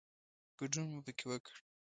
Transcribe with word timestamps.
ګډون 0.57 0.85
مو 0.91 0.99
پکې 1.05 1.25
وکړ. 1.27 1.55